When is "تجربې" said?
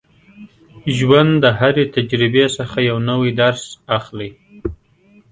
1.95-2.45